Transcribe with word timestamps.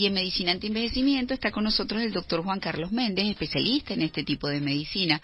Y 0.00 0.06
en 0.06 0.14
medicina 0.14 0.52
antienvejecimiento 0.52 1.34
está 1.34 1.50
con 1.50 1.64
nosotros 1.64 2.00
el 2.00 2.10
doctor 2.10 2.42
Juan 2.42 2.58
Carlos 2.58 2.90
Méndez, 2.90 3.26
especialista 3.26 3.92
en 3.92 4.00
este 4.00 4.24
tipo 4.24 4.48
de 4.48 4.58
medicina, 4.58 5.20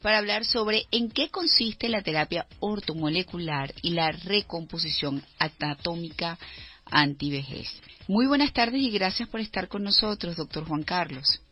para 0.00 0.18
hablar 0.18 0.44
sobre 0.44 0.84
en 0.92 1.10
qué 1.10 1.30
consiste 1.30 1.88
la 1.88 2.02
terapia 2.02 2.46
ortomolecular 2.60 3.72
y 3.82 3.90
la 3.90 4.12
recomposición 4.12 5.20
anatómica 5.40 6.38
antivejez. 6.84 7.82
Muy 8.06 8.28
buenas 8.28 8.52
tardes 8.52 8.80
y 8.80 8.92
gracias 8.92 9.28
por 9.28 9.40
estar 9.40 9.66
con 9.66 9.82
nosotros, 9.82 10.36
doctor 10.36 10.64
Juan 10.64 10.84
Carlos. 10.84 11.42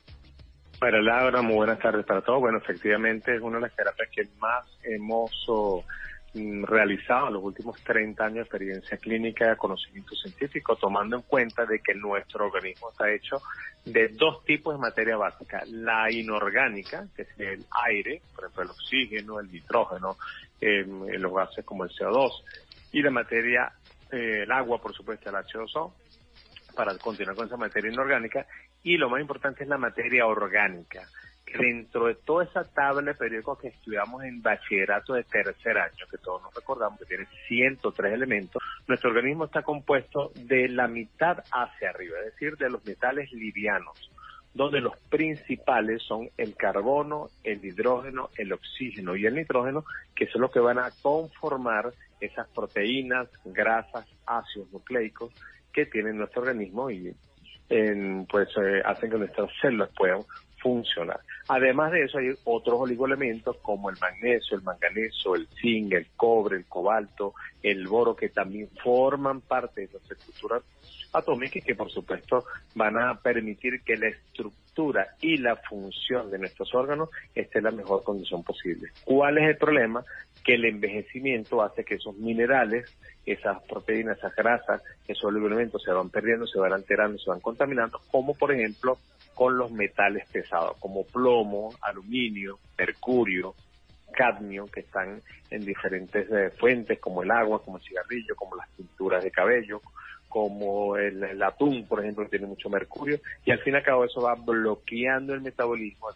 Para 0.79 1.02
Laura, 1.02 1.42
muy 1.42 1.56
buenas 1.56 1.80
tardes 1.80 2.06
para 2.06 2.22
todos. 2.22 2.38
Bueno, 2.38 2.58
efectivamente 2.58 3.34
es 3.34 3.42
una 3.42 3.56
de 3.56 3.62
las 3.62 3.74
terapias 3.74 4.08
que 4.14 4.22
más 4.38 4.64
hemos 4.84 5.32
realizado 6.62 7.29
en 7.29 7.34
los 7.34 7.43
últimos 7.43 7.82
30 7.82 8.25
años 8.25 8.34
de 8.36 8.43
experiencia 8.43 8.96
clínica, 8.98 9.57
conocimiento 9.57 10.14
científico, 10.14 10.77
tomando 10.77 11.16
en 11.16 11.23
cuenta 11.23 11.64
de 11.66 11.80
que 11.80 11.95
nuestro 11.95 12.46
organismo 12.46 12.91
está 12.91 13.11
hecho 13.12 13.41
de 13.84 14.09
dos 14.09 14.45
tipos 14.45 14.74
de 14.74 14.80
materia 14.80 15.16
básica. 15.16 15.62
La 15.66 16.10
inorgánica, 16.10 17.06
que 17.15 17.23
es 17.23 17.29
el 17.38 17.65
aire, 17.87 18.23
por 18.34 18.45
ejemplo 18.45 18.62
el 18.65 18.70
oxígeno, 18.70 19.41
el 19.41 19.51
nitrógeno, 19.51 20.16
eh, 20.60 20.84
los 21.19 21.32
gases 21.32 21.65
como 21.65 21.84
el 21.84 21.91
CO2, 21.91 22.30
y 22.93 23.02
la 23.02 23.10
materia, 23.10 23.73
eh, 24.10 24.43
el 24.43 24.52
agua, 24.52 24.80
por 24.80 24.95
supuesto, 24.95 25.29
el 25.30 25.37
H2O, 25.37 25.93
para 26.74 26.96
continuar 26.98 27.37
con 27.37 27.46
esa 27.46 27.57
materia 27.57 27.93
inorgánica, 27.93 28.46
y 28.82 28.96
lo 28.96 29.10
más 29.10 29.20
importante 29.20 29.65
es 29.65 29.68
la 29.68 29.79
materia 29.79 30.27
orgánica 30.27 31.09
dentro 31.57 32.07
de 32.07 32.15
toda 32.15 32.45
esa 32.45 32.65
tabla 32.65 33.12
de 33.12 33.15
periódicos 33.15 33.59
que 33.59 33.69
estudiamos 33.69 34.25
en 34.25 34.43
bachillerato 34.43 35.15
de 35.15 35.25
tercer 35.25 35.79
año, 35.79 36.07
que 36.11 36.19
todos 36.19 36.43
nos 36.43 36.55
recordamos 36.55 36.98
que 36.98 37.07
tiene 37.07 37.27
103 37.48 38.12
elementos, 38.12 38.62
nuestro 38.87 39.11
organismo 39.11 39.45
está 39.45 39.62
compuesto 39.62 40.33
de 40.34 40.69
la 40.69 40.88
mitad 40.88 41.45
hacia 41.52 41.91
arriba, 41.91 42.19
es 42.21 42.33
decir, 42.33 42.57
de 42.57 42.71
los 42.71 42.84
metales 42.84 43.33
livianos, 43.33 44.11
donde 44.55 44.80
los 44.80 44.98
principales 45.09 46.02
son 46.02 46.30
el 46.37 46.57
carbono, 46.57 47.29
el 47.45 47.65
hidrógeno, 47.65 48.30
el 48.37 48.52
oxígeno 48.52 49.15
y 49.16 49.27
el 49.27 49.35
nitrógeno, 49.35 49.85
que 50.15 50.27
son 50.27 50.43
los 50.43 50.51
que 50.51 50.60
van 50.60 50.79
a 50.79 50.90
conformar 51.02 51.93
esas 52.21 52.49
proteínas, 52.49 53.29
grasas, 53.45 54.07
ácidos 54.27 54.73
nucleicos 54.73 55.33
que 55.73 55.87
tiene 55.87 56.12
nuestro 56.12 56.43
organismo 56.43 56.90
y 56.90 57.15
pues 58.30 58.49
eh, 58.57 58.83
hacen 58.85 59.10
que 59.10 59.18
nuestras 59.18 59.51
células 59.60 59.90
puedan 59.95 60.23
funcionar. 60.60 61.20
Además 61.48 61.92
de 61.92 62.04
eso 62.04 62.18
hay 62.18 62.30
otros 62.45 62.80
oligoelementos 62.80 63.56
como 63.59 63.90
el 63.90 63.96
magnesio, 64.00 64.56
el 64.56 64.62
manganeso, 64.62 65.34
el 65.34 65.48
zinc, 65.60 65.92
el 65.92 66.06
cobre, 66.16 66.56
el 66.56 66.66
cobalto, 66.66 67.34
el 67.62 67.87
boro 67.87 68.15
que 68.15 68.28
también 68.28 68.69
forman 68.82 69.41
parte 69.41 69.82
de 69.82 69.88
nuestra 69.92 70.16
estructura 70.16 70.60
atómica 71.12 71.59
y 71.59 71.62
que 71.62 71.75
por 71.75 71.91
supuesto 71.91 72.44
van 72.75 72.98
a 72.98 73.20
permitir 73.20 73.82
que 73.82 73.97
la 73.97 74.09
estructura 74.09 75.15
y 75.20 75.38
la 75.38 75.56
función 75.56 76.31
de 76.31 76.38
nuestros 76.38 76.75
órganos 76.75 77.09
esté 77.34 77.59
en 77.59 77.65
la 77.65 77.70
mejor 77.70 78.04
condición 78.04 78.44
posible. 78.44 78.91
¿Cuál 79.04 79.38
es 79.38 79.48
el 79.48 79.56
problema? 79.56 80.04
Que 80.44 80.54
el 80.54 80.65
envejecimiento 80.65 81.62
hace 81.62 81.84
que 81.84 81.97
esos 81.97 82.16
minerales, 82.16 82.97
esas 83.26 83.60
proteínas, 83.65 84.19
esas 84.19 84.37
grasas, 84.37 84.82
esos 85.06 85.25
oligoelementos 85.25 85.82
se 85.82 85.91
van 85.91 86.10
perdiendo, 86.10 86.47
se 86.47 86.60
van 86.60 86.72
alterando, 86.72 87.19
se 87.19 87.31
van 87.31 87.41
contaminando, 87.41 88.00
como 88.10 88.34
por 88.34 88.53
ejemplo 88.53 88.98
con 89.38 89.56
los 89.56 89.70
metales 89.70 90.28
pesados, 90.32 90.76
como 90.81 91.04
plomo, 91.04 91.70
aluminio, 91.82 92.58
mercurio, 92.76 93.54
cadmio, 94.12 94.66
que 94.66 94.81
están 94.81 95.22
en 95.48 95.64
diferentes 95.64 96.28
eh, 96.28 96.50
fuentes, 96.58 96.98
como 96.98 97.22
el 97.22 97.31
agua, 97.31 97.62
como 97.62 97.76
el 97.76 97.84
cigarrillo, 97.84 98.34
como 98.34 98.56
las 98.56 98.69
pinturas 98.70 99.22
de 99.22 99.31
cabello, 99.31 99.81
como 100.28 100.97
el, 100.97 101.41
atún, 101.41 101.86
por 101.86 102.00
ejemplo, 102.00 102.25
que 102.25 102.31
tiene 102.31 102.47
mucho 102.47 102.69
mercurio, 102.69 103.20
y 103.44 103.53
al 103.53 103.60
fin 103.60 103.75
y 103.75 103.76
al 103.76 103.84
cabo 103.84 104.04
eso 104.04 104.20
va 104.20 104.34
bloqueando 104.34 105.34
el 105.34 105.41
metabolismo, 105.41 106.09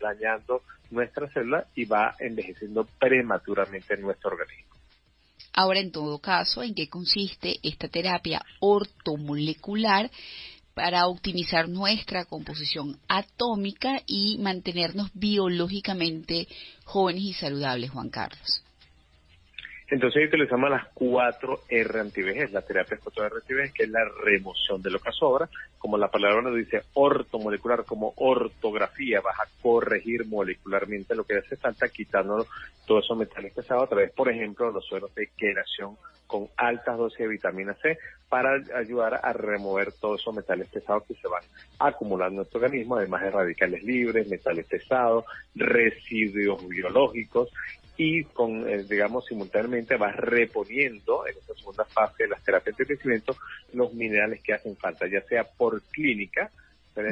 dañando 0.00 0.62
nuestra 0.90 1.28
célula 1.28 1.64
y 1.76 1.84
va 1.84 2.16
envejeciendo 2.18 2.88
prematuramente 2.98 3.94
en 3.94 4.00
nuestro 4.02 4.30
organismo. 4.32 4.74
Ahora, 5.52 5.78
en 5.78 5.92
todo 5.92 6.18
caso, 6.18 6.64
¿en 6.64 6.74
qué 6.74 6.88
consiste 6.88 7.60
esta 7.62 7.86
terapia 7.86 8.44
ortomolecular? 8.58 10.10
Para 10.78 11.08
optimizar 11.08 11.68
nuestra 11.68 12.24
composición 12.24 13.00
atómica 13.08 14.00
y 14.06 14.38
mantenernos 14.38 15.10
biológicamente 15.12 16.46
jóvenes 16.84 17.24
y 17.24 17.32
saludables, 17.32 17.90
Juan 17.90 18.10
Carlos. 18.10 18.62
Entonces 19.90 20.28
utilizamos 20.28 20.68
las 20.68 20.86
cuatro 20.92 21.60
R 21.66 22.00
antivejez, 22.00 22.52
la 22.52 22.60
terapia 22.60 22.98
4R 22.98 23.36
antivejez, 23.40 23.72
que 23.72 23.84
es 23.84 23.88
la 23.88 24.04
remoción 24.22 24.82
de 24.82 24.90
lo 24.90 24.98
que 24.98 25.10
sobra, 25.12 25.48
como 25.78 25.96
la 25.96 26.08
palabra 26.08 26.42
nos 26.42 26.56
dice 26.56 26.82
ortomolecular, 26.92 27.86
como 27.86 28.12
ortografía, 28.16 29.22
vas 29.22 29.40
a 29.40 29.48
corregir 29.62 30.26
molecularmente 30.26 31.14
lo 31.14 31.24
que 31.24 31.38
hace 31.38 31.56
falta, 31.56 31.88
quitando 31.88 32.46
todos 32.86 33.04
esos 33.04 33.16
metales 33.16 33.54
pesados 33.54 33.84
a 33.84 33.86
través, 33.86 34.12
por 34.12 34.28
ejemplo, 34.28 34.70
los 34.70 34.84
suelos 34.84 35.14
de 35.14 35.30
queración 35.36 35.96
con 36.26 36.48
altas 36.58 36.98
dosis 36.98 37.20
de 37.20 37.28
vitamina 37.28 37.74
C 37.80 37.98
para 38.28 38.60
ayudar 38.76 39.20
a 39.22 39.32
remover 39.32 39.92
todos 39.92 40.20
esos 40.20 40.34
metales 40.34 40.68
pesados 40.68 41.04
que 41.04 41.14
se 41.14 41.26
van 41.28 41.42
acumulando 41.78 42.32
en 42.32 42.36
nuestro 42.36 42.60
organismo, 42.60 42.96
además 42.96 43.22
de 43.22 43.30
radicales 43.30 43.82
libres, 43.82 44.28
metales 44.28 44.66
pesados, 44.66 45.24
residuos 45.54 46.68
biológicos 46.68 47.48
y 47.98 48.24
con, 48.24 48.66
eh, 48.66 48.84
digamos, 48.84 49.26
simultáneamente 49.26 49.96
vas 49.96 50.16
reponiendo 50.16 51.26
en 51.26 51.36
esta 51.36 51.54
segunda 51.54 51.84
fase 51.84 52.22
de 52.22 52.28
las 52.30 52.42
terapias 52.42 52.76
de 52.76 52.86
crecimiento 52.86 53.36
los 53.74 53.92
minerales 53.92 54.40
que 54.42 54.54
hacen 54.54 54.76
falta, 54.76 55.06
ya 55.06 55.20
sea 55.22 55.44
por 55.44 55.82
clínica, 55.82 56.50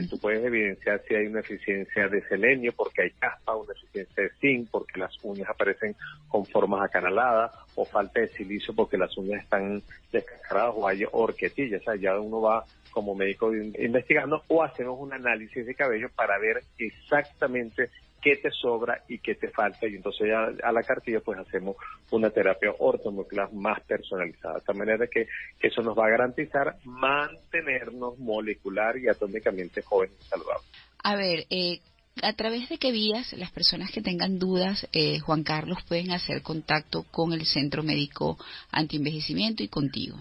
tú 0.09 0.19
puedes 0.19 0.45
evidenciar 0.45 1.03
si 1.07 1.15
hay 1.15 1.27
una 1.27 1.41
eficiencia 1.41 2.09
de 2.09 2.21
selenio 2.29 2.73
porque 2.73 3.03
hay 3.03 3.11
caspa, 3.13 3.55
una 3.55 3.73
eficiencia 3.73 4.25
de 4.25 4.31
zinc 4.41 4.69
porque 4.71 4.99
las 4.99 5.13
uñas 5.23 5.49
aparecen 5.49 5.95
con 6.29 6.45
formas 6.45 6.83
acanaladas, 6.83 7.53
o 7.75 7.85
falta 7.85 8.21
de 8.21 8.29
silicio 8.29 8.75
porque 8.75 8.97
las 8.97 9.17
uñas 9.17 9.43
están 9.43 9.83
descascaradas 10.11 10.75
o 10.77 10.89
hay 10.89 11.05
horquetillas. 11.11 11.83
O 11.83 11.85
sea, 11.85 11.97
ya 11.97 12.19
uno 12.19 12.41
va 12.41 12.65
como 12.91 13.15
médico 13.15 13.55
investigando 13.55 14.43
o 14.49 14.63
hacemos 14.63 14.99
un 14.99 15.13
análisis 15.13 15.67
de 15.67 15.75
cabello 15.75 16.09
para 16.17 16.39
ver 16.39 16.63
exactamente 16.79 17.91
qué 18.27 18.35
te 18.39 18.51
sobra 18.51 19.05
y 19.09 19.21
qué 19.21 19.37
te 19.37 19.51
falta 19.51 19.87
y 19.87 19.95
entonces 19.95 20.27
ya 20.27 20.49
a 20.67 20.73
la 20.73 20.83
cartilla 20.83 21.21
pues 21.21 21.39
hacemos 21.39 21.77
una 22.11 22.29
terapia 22.29 22.75
ortomolecular 22.77 23.53
más 23.53 23.81
personalizada, 23.83 24.55
de 24.55 24.61
tal 24.63 24.75
manera 24.75 25.07
que 25.07 25.29
eso 25.61 25.81
nos 25.81 25.97
va 25.97 26.07
a 26.07 26.11
garantizar 26.11 26.75
mantenernos 26.83 28.19
molecular 28.19 28.99
y 28.99 29.07
atómicamente 29.07 29.81
jóvenes 29.81 30.17
y 30.21 30.25
saludables. 30.25 30.67
A 31.05 31.15
ver, 31.15 31.47
eh, 31.51 31.79
¿a 32.21 32.33
través 32.33 32.69
de 32.69 32.79
qué 32.79 32.91
vías 32.91 33.33
las 33.35 33.53
personas 33.53 33.93
que 33.93 34.03
tengan 34.03 34.41
dudas, 34.41 34.89
eh, 34.93 35.21
Juan 35.21 35.45
Carlos, 35.45 35.79
pueden 35.87 36.11
hacer 36.11 36.43
contacto 36.43 37.05
con 37.13 37.33
el 37.33 37.47
Centro 37.47 37.85
Médico 37.85 38.39
Antienvejecimiento 38.73 39.63
y 39.63 39.69
contigo? 39.69 40.17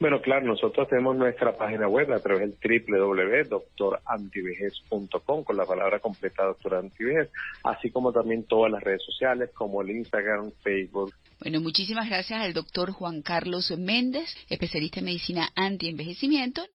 Bueno, 0.00 0.20
claro, 0.20 0.46
nosotros 0.46 0.86
tenemos 0.88 1.16
nuestra 1.16 1.56
página 1.56 1.88
web 1.88 2.12
a 2.12 2.20
través 2.20 2.56
del 2.60 2.88
www.doctorantivejez.com 2.88 5.42
con 5.42 5.56
la 5.56 5.66
palabra 5.66 5.98
completa 5.98 6.44
Doctor 6.44 6.76
Antivejez, 6.76 7.28
así 7.64 7.90
como 7.90 8.12
también 8.12 8.44
todas 8.44 8.70
las 8.70 8.80
redes 8.80 9.02
sociales 9.04 9.50
como 9.52 9.82
el 9.82 9.90
Instagram, 9.90 10.52
Facebook. 10.62 11.12
Bueno, 11.40 11.60
muchísimas 11.60 12.08
gracias 12.08 12.40
al 12.40 12.52
doctor 12.52 12.92
Juan 12.92 13.22
Carlos 13.22 13.72
Méndez, 13.76 14.32
especialista 14.48 15.00
en 15.00 15.06
medicina 15.06 15.48
antienvejecimiento. 15.56 16.62